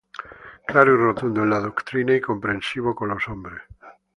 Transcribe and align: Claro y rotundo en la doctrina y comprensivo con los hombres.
Claro 0.65 0.93
y 0.93 0.97
rotundo 0.97 1.43
en 1.43 1.51
la 1.51 1.59
doctrina 1.59 2.15
y 2.15 2.21
comprensivo 2.21 2.95
con 2.95 3.09
los 3.09 3.27
hombres. 3.27 3.61